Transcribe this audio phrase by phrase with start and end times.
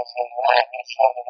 [0.00, 1.29] of the world, it's one of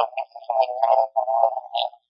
[0.00, 0.08] 私
[0.48, 2.09] は。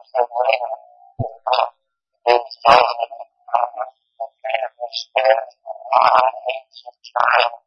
[0.51, 0.61] Thank
[7.45, 7.60] you.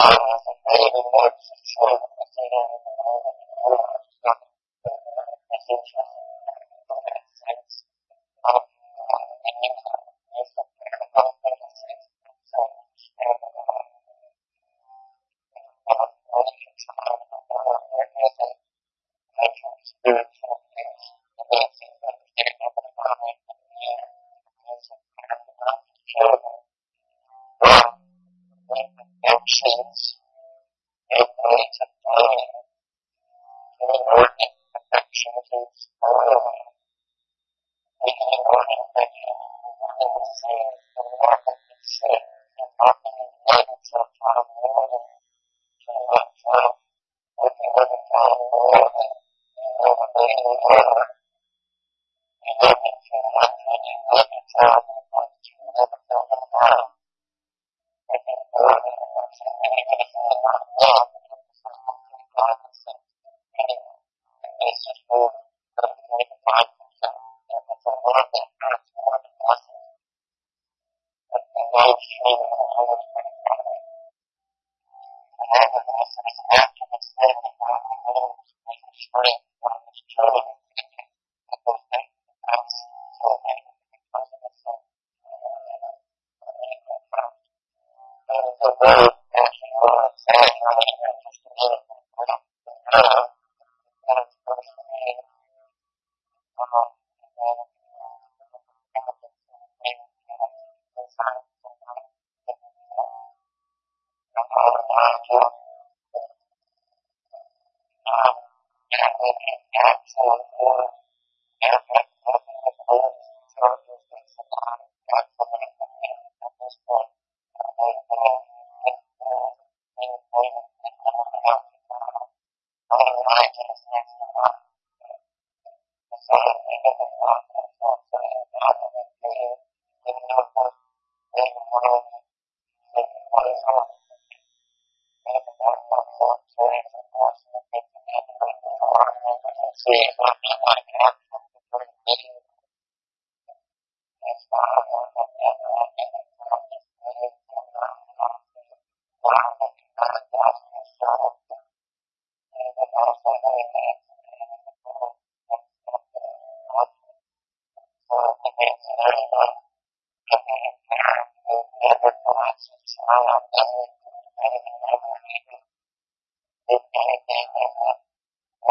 [0.00, 0.40] Actions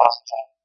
[0.10, 0.59] 2010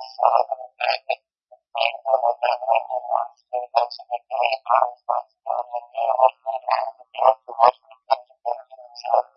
[9.35, 9.36] you.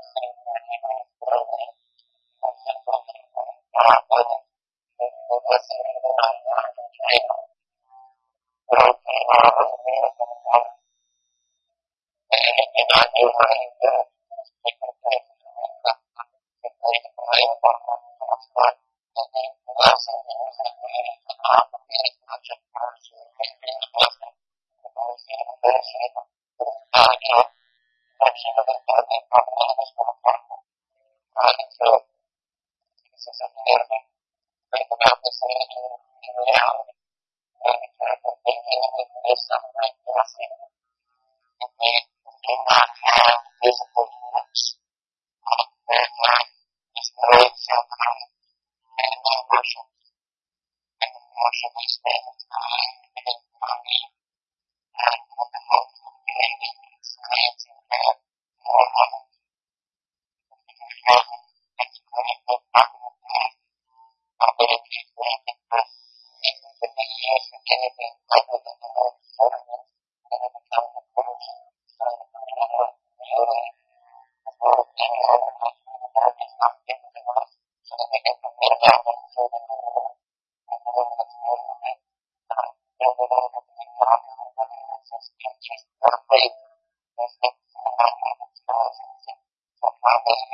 [13.41, 13.70] time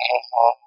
[0.08, 0.67] careful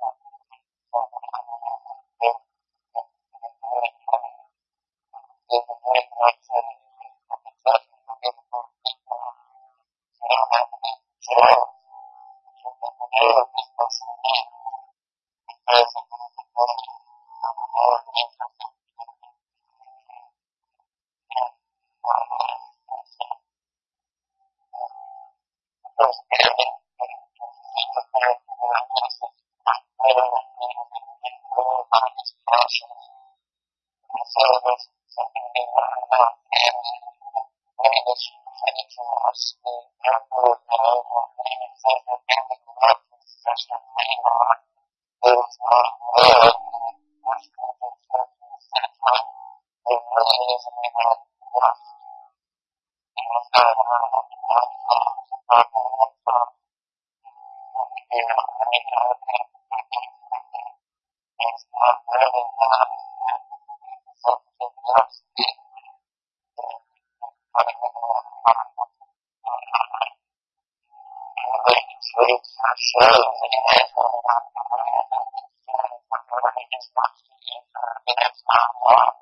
[76.61, 79.15] really just wants to eat food that it's not warm.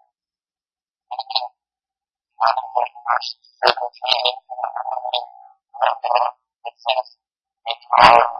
[1.10, 1.48] And it can
[2.36, 5.08] kind of look more circle-free, you know,
[5.80, 6.36] and
[6.68, 7.08] it says,
[7.64, 8.39] it's all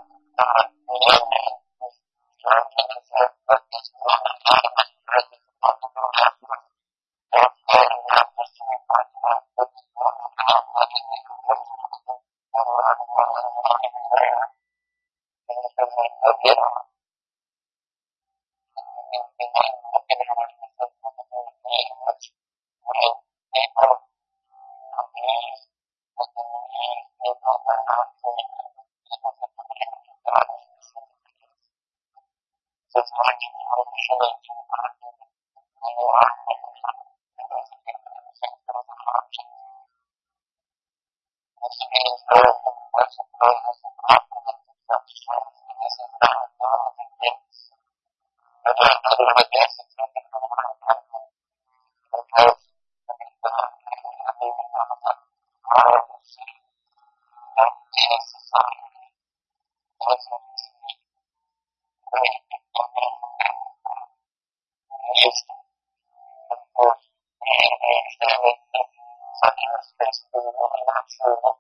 [71.26, 71.52] uh,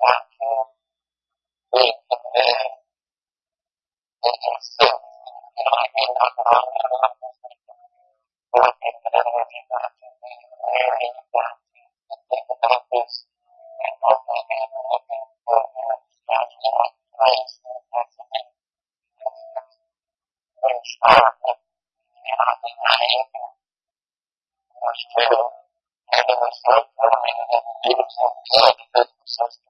[0.00, 0.66] platform
[1.76, 2.72] with the man
[4.24, 7.84] that can and I can knock it I can think of
[8.50, 9.62] or I can think of you.
[9.68, 10.32] got to be
[10.64, 15.92] where you got to think about this and also man and I can go there
[15.92, 18.48] and start place and that's a thing
[22.20, 23.28] and I think I am
[24.80, 25.44] was true
[26.10, 29.69] and it was so funny and it was so good because it was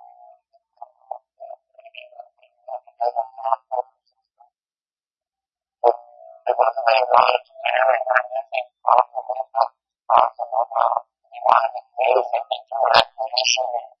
[12.21, 14.00] veces que estuve recluido sobre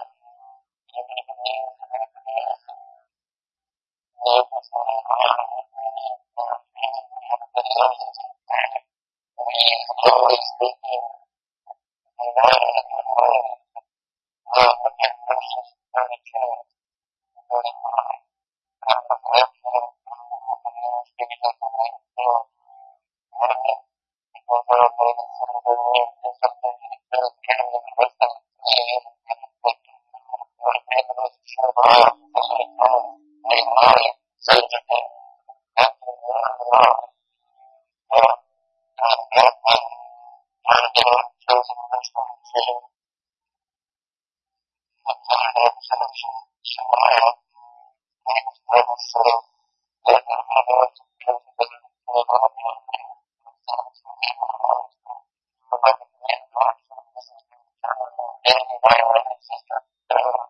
[58.53, 58.97] and my
[59.41, 60.40] sister.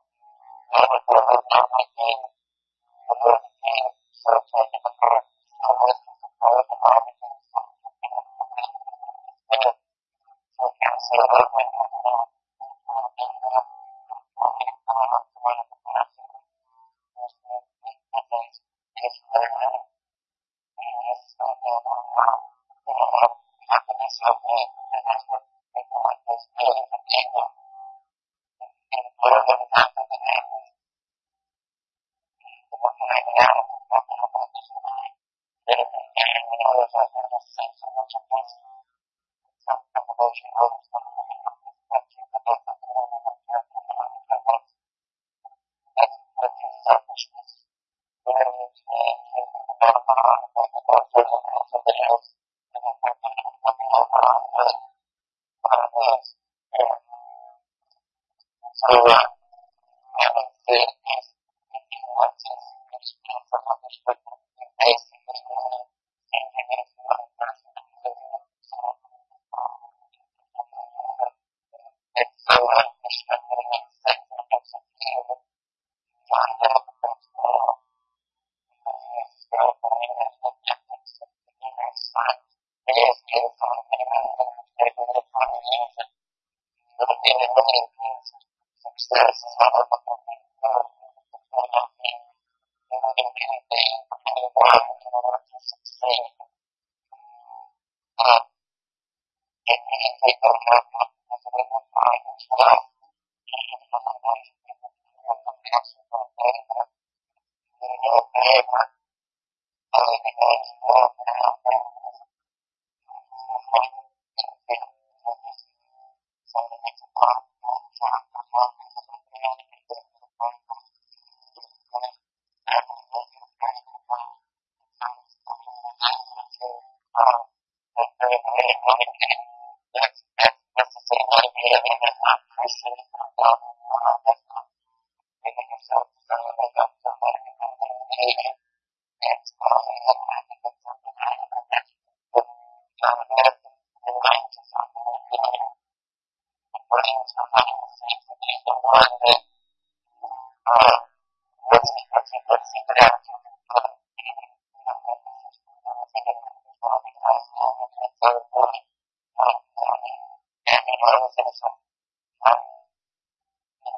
[84.38, 87.78] มันเป็นมันก็มี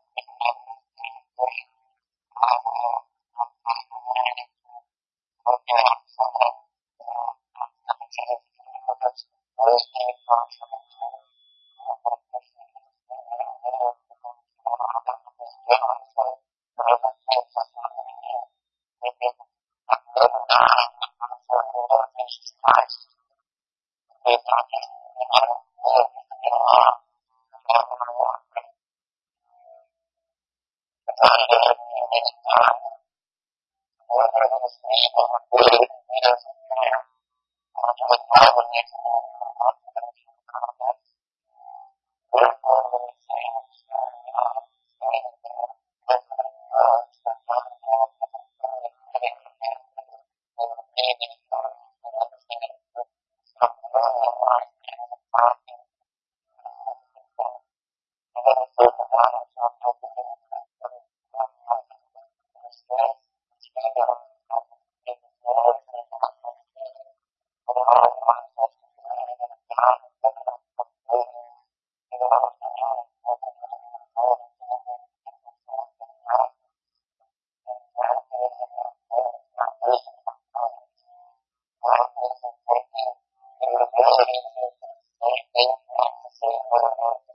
[86.75, 87.34] 啊啊！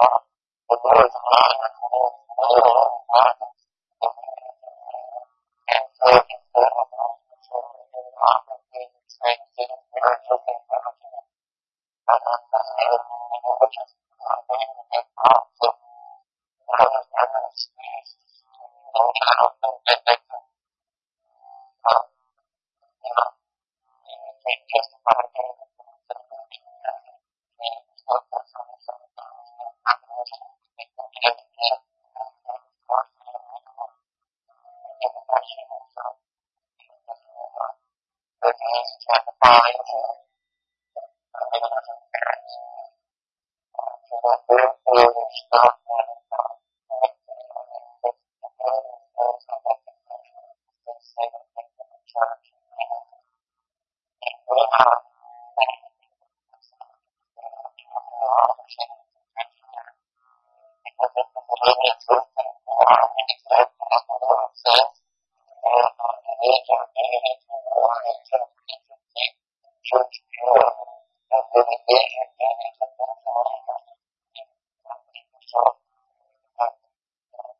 [0.00, 0.31] uh,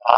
[0.05, 0.17] ආ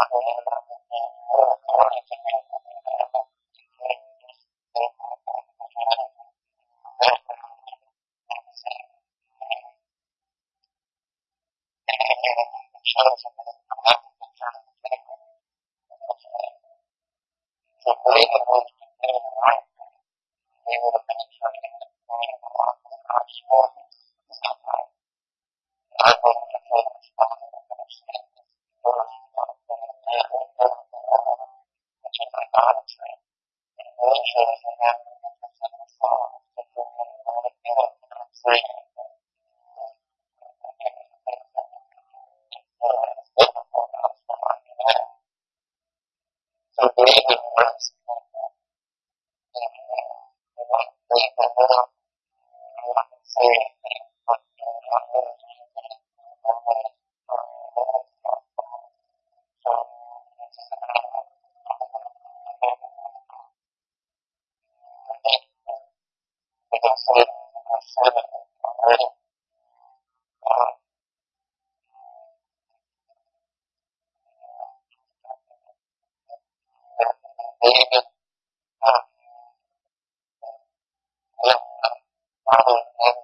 [82.65, 83.14] situation